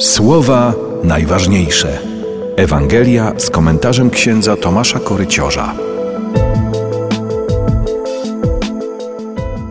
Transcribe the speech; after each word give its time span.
Słowa 0.00 0.74
najważniejsze. 1.04 1.98
Ewangelia 2.56 3.32
z 3.38 3.50
komentarzem 3.50 4.10
księdza 4.10 4.56
Tomasza 4.56 5.00
Koryciorza. 5.00 5.74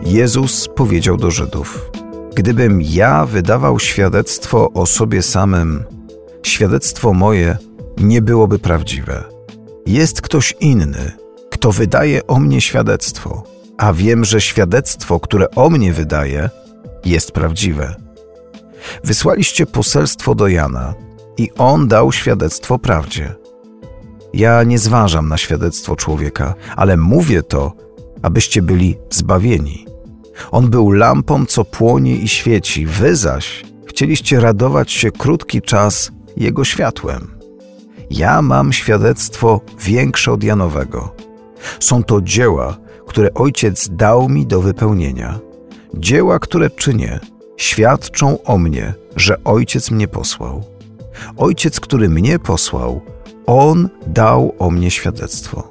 Jezus 0.04 0.68
powiedział 0.76 1.16
do 1.16 1.30
Żydów: 1.30 1.90
Gdybym 2.34 2.82
ja 2.82 3.26
wydawał 3.26 3.78
świadectwo 3.78 4.72
o 4.72 4.86
sobie 4.86 5.22
samym, 5.22 5.84
świadectwo 6.42 7.12
moje 7.12 7.56
nie 7.98 8.22
byłoby 8.22 8.58
prawdziwe. 8.58 9.24
Jest 9.86 10.20
ktoś 10.20 10.54
inny, 10.60 11.12
kto 11.50 11.72
wydaje 11.72 12.26
o 12.26 12.38
mnie 12.38 12.60
świadectwo, 12.60 13.42
a 13.78 13.92
wiem, 13.92 14.24
że 14.24 14.40
świadectwo, 14.40 15.20
które 15.20 15.50
o 15.50 15.70
mnie 15.70 15.92
wydaje, 15.92 16.50
jest 17.04 17.32
prawdziwe. 17.32 18.09
Wysłaliście 19.04 19.66
poselstwo 19.66 20.34
do 20.34 20.48
Jana 20.48 20.94
i 21.36 21.50
on 21.58 21.88
dał 21.88 22.12
świadectwo 22.12 22.78
prawdzie. 22.78 23.34
Ja 24.34 24.62
nie 24.62 24.78
zważam 24.78 25.28
na 25.28 25.38
świadectwo 25.38 25.96
człowieka, 25.96 26.54
ale 26.76 26.96
mówię 26.96 27.42
to, 27.42 27.72
abyście 28.22 28.62
byli 28.62 28.96
zbawieni. 29.10 29.86
On 30.50 30.70
był 30.70 30.90
lampą, 30.90 31.46
co 31.46 31.64
płonie 31.64 32.16
i 32.16 32.28
świeci, 32.28 32.86
wy 32.86 33.16
zaś 33.16 33.70
chcieliście 34.00 34.40
radować 34.40 34.92
się 34.92 35.10
krótki 35.10 35.62
czas 35.62 36.10
jego 36.36 36.64
światłem. 36.64 37.30
Ja 38.10 38.42
mam 38.42 38.72
świadectwo 38.72 39.60
większe 39.80 40.32
od 40.32 40.44
Janowego. 40.44 41.14
Są 41.80 42.04
to 42.04 42.20
dzieła, 42.20 42.76
które 43.06 43.34
Ojciec 43.34 43.88
dał 43.92 44.28
mi 44.28 44.46
do 44.46 44.60
wypełnienia. 44.60 45.38
Dzieła, 45.94 46.38
które 46.38 46.70
czynię, 46.70 47.20
świadczą 47.60 48.42
o 48.42 48.58
mnie, 48.58 48.94
że 49.16 49.44
Ojciec 49.44 49.90
mnie 49.90 50.08
posłał. 50.08 50.64
Ojciec, 51.36 51.80
który 51.80 52.08
mnie 52.08 52.38
posłał, 52.38 53.00
On 53.46 53.88
dał 54.06 54.54
o 54.58 54.70
mnie 54.70 54.90
świadectwo. 54.90 55.70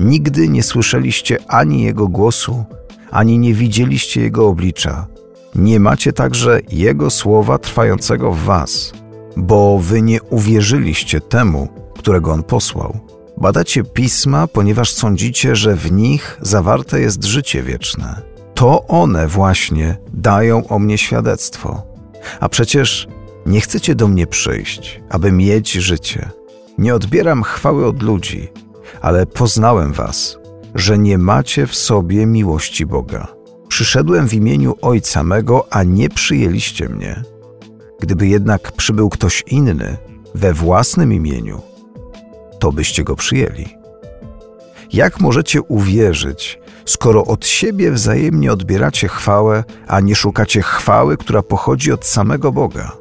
Nigdy 0.00 0.48
nie 0.48 0.62
słyszeliście 0.62 1.38
ani 1.48 1.82
Jego 1.82 2.08
głosu, 2.08 2.64
ani 3.10 3.38
nie 3.38 3.54
widzieliście 3.54 4.20
Jego 4.20 4.48
oblicza. 4.48 5.06
Nie 5.54 5.80
macie 5.80 6.12
także 6.12 6.60
Jego 6.70 7.10
słowa 7.10 7.58
trwającego 7.58 8.32
w 8.32 8.38
Was, 8.38 8.92
bo 9.36 9.78
wy 9.78 10.02
nie 10.02 10.22
uwierzyliście 10.22 11.20
temu, 11.20 11.68
którego 11.98 12.32
On 12.32 12.42
posłał. 12.42 12.98
Badacie 13.36 13.84
pisma, 13.84 14.46
ponieważ 14.46 14.92
sądzicie, 14.92 15.56
że 15.56 15.76
w 15.76 15.92
nich 15.92 16.38
zawarte 16.40 17.00
jest 17.00 17.24
życie 17.24 17.62
wieczne. 17.62 18.29
To 18.60 18.86
one 18.86 19.26
właśnie 19.26 19.96
dają 20.14 20.68
o 20.68 20.78
mnie 20.78 20.98
świadectwo. 20.98 21.82
A 22.40 22.48
przecież 22.48 23.08
nie 23.46 23.60
chcecie 23.60 23.94
do 23.94 24.08
mnie 24.08 24.26
przyjść, 24.26 25.00
aby 25.08 25.32
mieć 25.32 25.72
życie. 25.72 26.30
Nie 26.78 26.94
odbieram 26.94 27.42
chwały 27.42 27.86
od 27.86 28.02
ludzi, 28.02 28.48
ale 29.00 29.26
poznałem 29.26 29.92
was, 29.92 30.38
że 30.74 30.98
nie 30.98 31.18
macie 31.18 31.66
w 31.66 31.74
sobie 31.74 32.26
miłości 32.26 32.86
Boga. 32.86 33.28
Przyszedłem 33.68 34.28
w 34.28 34.34
imieniu 34.34 34.74
Ojca 34.82 35.22
mego, 35.22 35.66
a 35.70 35.82
nie 35.82 36.08
przyjęliście 36.08 36.88
mnie. 36.88 37.22
Gdyby 38.00 38.26
jednak 38.26 38.72
przybył 38.72 39.08
ktoś 39.08 39.44
inny 39.46 39.96
we 40.34 40.54
własnym 40.54 41.12
imieniu, 41.12 41.60
to 42.58 42.72
byście 42.72 43.04
go 43.04 43.16
przyjęli. 43.16 43.68
Jak 44.92 45.20
możecie 45.20 45.62
uwierzyć, 45.62 46.60
skoro 46.90 47.24
od 47.24 47.46
siebie 47.46 47.92
wzajemnie 47.92 48.52
odbieracie 48.52 49.08
chwałę, 49.08 49.64
a 49.86 50.00
nie 50.00 50.14
szukacie 50.14 50.62
chwały, 50.62 51.16
która 51.16 51.42
pochodzi 51.42 51.92
od 51.92 52.06
samego 52.06 52.52
Boga? 52.52 52.92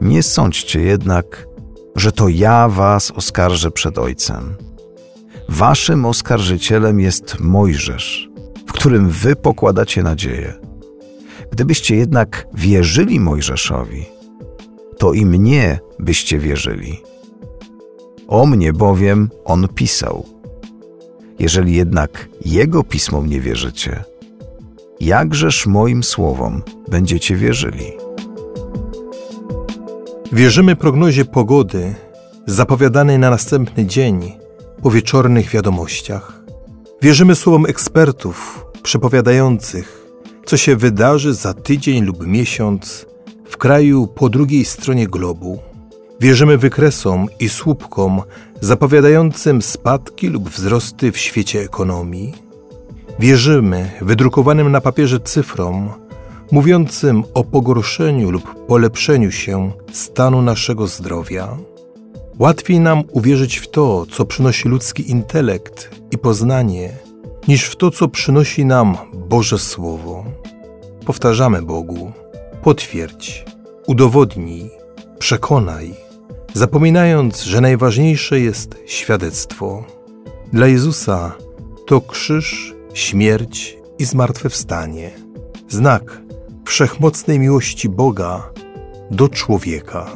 Nie 0.00 0.22
sądźcie 0.22 0.80
jednak, 0.80 1.46
że 1.96 2.12
to 2.12 2.28
ja 2.28 2.68
was 2.68 3.10
oskarżę 3.10 3.70
przed 3.70 3.98
Ojcem. 3.98 4.54
Waszym 5.48 6.06
oskarżycielem 6.06 7.00
jest 7.00 7.40
Mojżesz, 7.40 8.28
w 8.66 8.72
którym 8.72 9.08
wy 9.08 9.36
pokładacie 9.36 10.02
nadzieję. 10.02 10.54
Gdybyście 11.52 11.96
jednak 11.96 12.46
wierzyli 12.54 13.20
Mojżeszowi, 13.20 14.06
to 14.98 15.12
i 15.12 15.26
mnie 15.26 15.80
byście 15.98 16.38
wierzyli. 16.38 17.02
O 18.28 18.46
mnie 18.46 18.72
bowiem 18.72 19.30
on 19.44 19.68
pisał. 19.68 20.37
Jeżeli 21.38 21.74
jednak 21.74 22.28
jego 22.44 22.84
pismom 22.84 23.26
nie 23.26 23.40
wierzycie, 23.40 24.04
jakżeż 25.00 25.66
moim 25.66 26.02
słowom 26.02 26.62
będziecie 26.88 27.36
wierzyli? 27.36 27.92
Wierzymy 30.32 30.76
prognozie 30.76 31.24
pogody 31.24 31.94
zapowiadanej 32.46 33.18
na 33.18 33.30
następny 33.30 33.86
dzień 33.86 34.32
po 34.82 34.90
wieczornych 34.90 35.50
wiadomościach. 35.50 36.42
Wierzymy 37.02 37.34
słowom 37.34 37.66
ekspertów 37.66 38.64
przepowiadających, 38.82 40.06
co 40.46 40.56
się 40.56 40.76
wydarzy 40.76 41.34
za 41.34 41.54
tydzień 41.54 42.04
lub 42.04 42.26
miesiąc 42.26 43.06
w 43.44 43.56
kraju 43.56 44.06
po 44.06 44.28
drugiej 44.28 44.64
stronie 44.64 45.06
globu. 45.06 45.67
Wierzymy 46.20 46.58
wykresom 46.58 47.26
i 47.40 47.48
słupkom 47.48 48.22
zapowiadającym 48.60 49.62
spadki 49.62 50.28
lub 50.28 50.48
wzrosty 50.48 51.12
w 51.12 51.18
świecie 51.18 51.60
ekonomii. 51.60 52.34
Wierzymy 53.18 53.90
wydrukowanym 54.00 54.72
na 54.72 54.80
papierze 54.80 55.20
cyfrom, 55.20 55.90
mówiącym 56.52 57.24
o 57.34 57.44
pogorszeniu 57.44 58.30
lub 58.30 58.66
polepszeniu 58.66 59.30
się 59.30 59.72
stanu 59.92 60.42
naszego 60.42 60.86
zdrowia. 60.86 61.56
Łatwiej 62.38 62.80
nam 62.80 63.02
uwierzyć 63.12 63.56
w 63.56 63.70
to, 63.70 64.06
co 64.06 64.24
przynosi 64.24 64.68
ludzki 64.68 65.10
intelekt 65.10 65.90
i 66.10 66.18
poznanie, 66.18 66.92
niż 67.48 67.64
w 67.64 67.76
to, 67.76 67.90
co 67.90 68.08
przynosi 68.08 68.64
nam 68.64 68.96
Boże 69.14 69.58
Słowo. 69.58 70.24
Powtarzamy 71.06 71.62
Bogu: 71.62 72.12
potwierdź, 72.62 73.44
udowodnij, 73.86 74.70
przekonaj, 75.18 76.07
zapominając, 76.54 77.42
że 77.42 77.60
najważniejsze 77.60 78.40
jest 78.40 78.76
świadectwo. 78.86 79.84
Dla 80.52 80.66
Jezusa 80.66 81.32
to 81.86 82.00
krzyż, 82.00 82.74
śmierć 82.94 83.76
i 83.98 84.04
zmartwychwstanie. 84.04 85.10
Znak 85.68 86.22
wszechmocnej 86.64 87.38
miłości 87.38 87.88
Boga 87.88 88.50
do 89.10 89.28
człowieka. 89.28 90.06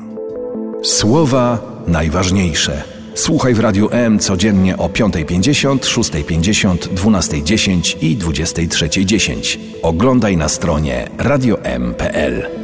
Słowa 0.82 1.59
najważniejsze. 1.87 2.82
Słuchaj 3.15 3.54
w 3.54 3.60
Radiu 3.60 3.88
M 3.91 4.19
codziennie 4.19 4.76
o 4.76 4.88
5.50, 4.88 5.78
6.50, 5.78 6.76
12.10 6.76 7.97
i 8.00 8.19
23.10. 8.19 9.59
Oglądaj 9.82 10.37
na 10.37 10.48
stronie 10.48 11.09
radiom.pl. 11.19 12.62